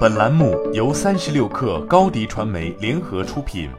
[0.00, 3.70] 本栏目由三十六氪高低传媒联合出品。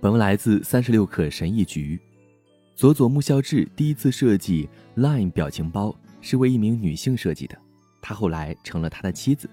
[0.00, 2.00] 本文来自三十六氪神译局。
[2.76, 7.58] 佐佐木孝志第一次设计 LINE 表情包是为一名女性设计的，
[8.00, 9.50] 她后来成了他的妻子。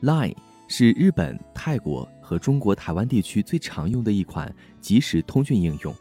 [0.00, 0.34] LINE
[0.66, 5.94] 是日本、泰国和中国台湾地区最常用的一款即时通讯应用。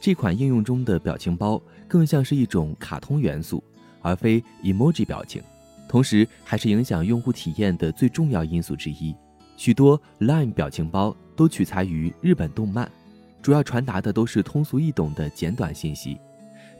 [0.00, 3.62] 这款应用中的表情包更像是一种卡通元素，
[4.00, 5.42] 而非 emoji 表情，
[5.92, 9.14] 同时还是影响用户体验的最重要因素之一。
[9.58, 12.90] 许多 LINE 表情包都取材于日本动漫，
[13.42, 16.18] 主要传达的都是通俗易懂的简短信息。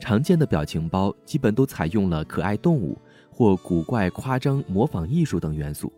[0.01, 2.99] 常见的表情包基本都采用了可爱动物
[3.31, 5.93] 或古怪夸张模仿艺术等元素。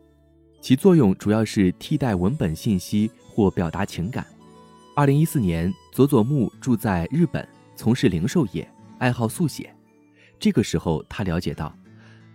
[0.60, 4.26] 其作用主要是替代文本信息或表达情感。
[4.96, 7.46] 二零一四年，佐佐木住在日本，
[7.76, 8.68] 从事零售业，
[8.98, 9.72] 爱好速写。
[10.40, 11.72] 这个时候，他了解到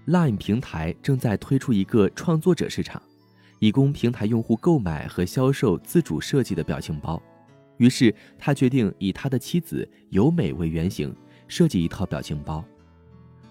[0.09, 2.99] ，LINE 平台正在推出一个创作者市场，
[3.59, 7.21] 以供平台用户购买和销售自主设计的表情包。
[7.77, 11.15] 于是，他决定以他的妻子由美为原型，
[11.47, 12.65] 设计一套表情包。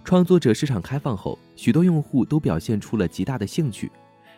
[0.05, 3.91] 创作者市场开放后，许多用户都表现出了极大的兴趣。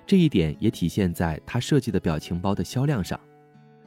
[0.07, 3.19] 这一点也体现在他设计的表情包的销量上。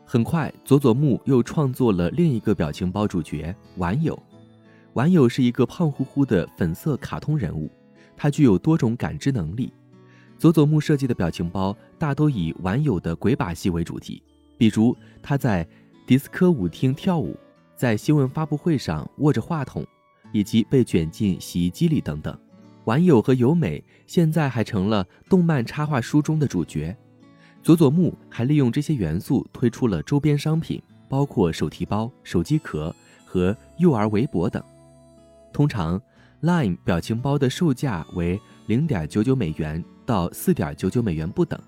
[0.05, 4.17] 很快，佐佐木又创作了另一个表情包主角玩友。
[4.93, 7.69] 玩友是一个胖乎乎的粉色卡通人物，
[8.15, 9.71] 他具有多种感知能力。
[10.37, 14.21] 佐佐木设计的表情包大都以玩友的鬼把戏为主题，
[14.57, 15.65] 比如他在
[16.05, 17.37] 迪斯科舞厅跳舞，
[17.75, 19.85] 在新闻发布会上握着话筒，
[20.33, 22.37] 以及被卷进洗衣机里等等。
[22.85, 26.93] 玩友和由美现在还成了动漫插画书中的主角。
[27.61, 34.61] 佐佐木还利用这些元素推出了周边商品，包括手提包、手机壳和幼儿围脖等。
[35.53, 36.01] 通常
[36.43, 41.59] ，LINE 表情包的售价为零点九九美元到四点九九美元不等。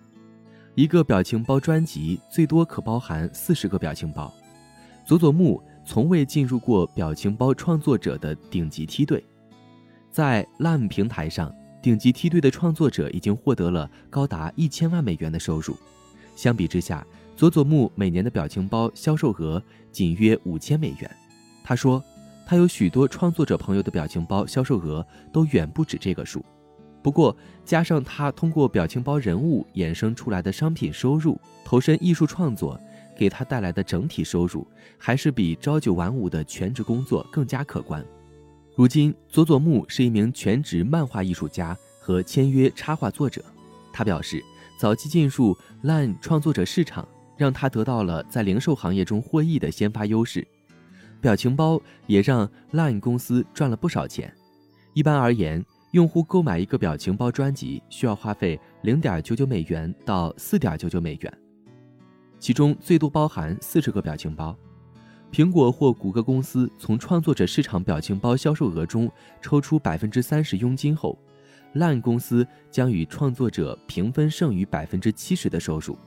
[0.75, 4.31] 一个表情包专辑最多可包含四十个表情包。
[5.07, 9.23] 佐佐木从未进入过表情包创作者的顶级梯队。
[10.11, 15.77] 在 LINE 平台上，顶级梯队的创作者已经获得了高达一千万美元的收入。
[16.35, 17.05] 相比之下，
[17.37, 19.61] 佐佐木每年的表情包销售额
[19.91, 21.09] 仅约五千美元。
[21.63, 22.03] 他说，
[22.45, 26.45] 他有许多创作者朋友的表情包销售额都远不止这个数。
[27.01, 32.79] 不过，加上他通过表情包人物衍生出来的商品收入，投身艺术创作，
[33.15, 34.67] 给他带来的整体收入
[34.97, 38.03] 还是比朝九晚五的全职工作更加可观。
[38.75, 43.43] 如今，佐佐木是一名全职漫画艺术家和签约插画作者。
[43.93, 44.43] 他表示，
[44.79, 47.07] 早期进入 LINE 创作者市场，
[47.37, 50.45] 让他得到了在零售行业中获益的先发优势。
[51.25, 54.31] 表情包也让 LINE 公司赚了不少钱。
[54.93, 61.37] 一般而言，用户购买一个表情包专辑需要花费零点九九美元到四点九九美元，
[62.37, 64.55] 其中最多包含四十个表情包。
[65.31, 69.11] 苹果或谷歌公司从创作者市场表情包销售额中
[69.41, 71.17] 抽出百分之三十佣金后
[71.73, 75.97] ，LINE 公司将与创作者平分剩余百分之七十的收入。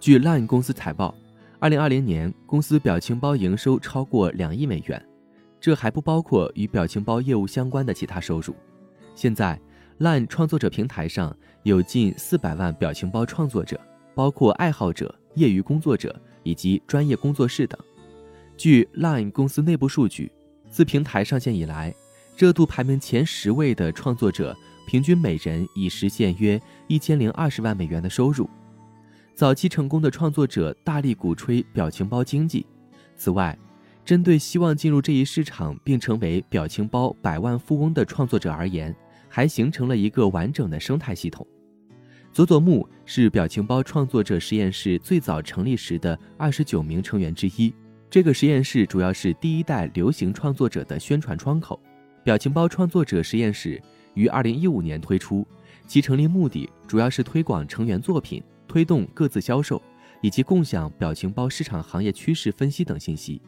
[0.00, 1.14] 据 LINE 公司财报，
[1.62, 5.00] 二零二零年公司表情包营收超过两亿美元，
[5.60, 8.52] 这还不包括与表情包业务相关的其他收入。
[9.14, 9.56] 现在
[10.00, 13.80] ，LINE 创作者平台上有近四百万表情包创作者，
[14.12, 17.78] 包括爱好者、业余工作者以及专业工作室等。
[18.56, 20.32] 据 LINE 公司内部数据，
[20.68, 21.94] 自平台上线以来，
[22.36, 24.52] 热度排名前十位的创作者
[24.84, 28.50] 平均每人已实现约一千零二十万美元的收入。
[29.42, 32.64] 早期成功的创作者大力鼓吹表情包经济。
[33.16, 33.58] 此外，
[34.04, 38.94] 针对希望进入这一市场并成为表情包百万富翁的创作者而言，
[39.28, 41.44] 还形成了一个完整的生态系统。
[42.32, 47.74] 佐佐木是表情包创作者实验室最早成立时的二十九名成员之一。
[48.08, 51.80] 这个实验室主要是第一代流行创作者的宣传窗口。
[52.22, 53.82] 表情包创作者实验室
[54.14, 55.44] 于二零一五年推出，
[55.88, 58.40] 其成立目的主要是推广成员作品、
[58.72, 59.82] 推动各自销售
[60.22, 63.38] 以及共享表情包市场行业趋势分析等信息。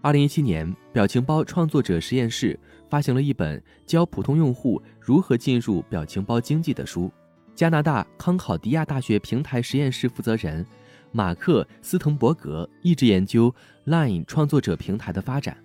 [0.00, 2.58] 二零一七年，表情包创作者实验室
[2.90, 7.12] 发行了一本教普通用户如何进入表情包经济的书。
[7.54, 10.66] 加拿大康考迪亚大学平台实验室负责人。
[11.12, 13.54] 马克·斯滕伯格一直研究
[13.86, 15.56] LINE 创作者平台的发展。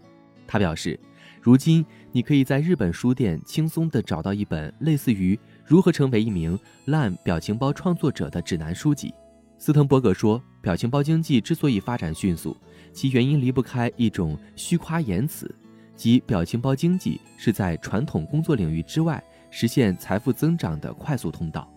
[0.46, 0.98] 他表示，
[1.42, 5.36] 如今你可以在日本书店轻松地找到一本类似于
[5.72, 9.14] 《如何成为一名 LINE 表情包创作者》的指南书籍。
[9.58, 12.58] 斯滕伯格说，表情包经济之所以发展迅速，
[12.92, 15.50] 其原因离不开一种虚夸言辞，
[15.96, 21.74] 即表情包经济是在传统工作领域之外实现财富增长的快速通道。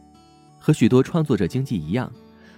[0.59, 2.13] 和许多创作者经济一样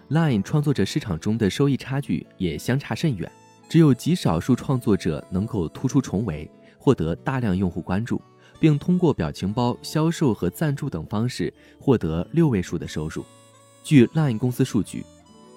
[0.08, 3.30] ，Line 创作者市场中的收益差距也相差甚远。
[3.68, 8.22] 只有极少数创作者能够突出重围，获得大量用户关注，
[8.60, 13.24] 并通过表情包销售和赞助等方式获得六位数的收入。
[13.82, 15.04] 据 Line 公司数据，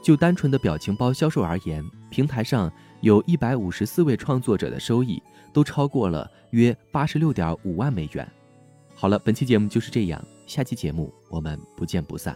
[0.04, 8.28] 就单纯的表情包销售而言，平台上有一百五十四位创作者的收益都超过了约八十六点五万美元。
[8.94, 12.36] 好了，本期节目就是这样，下期节目我们不见不散。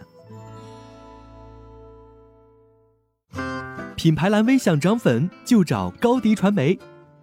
[3.96, 6.78] 品牌蓝 V 想涨粉就找高迪传媒，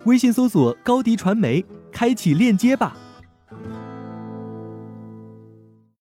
[0.05, 2.95] 微信搜索高迪传媒，开启链接吧。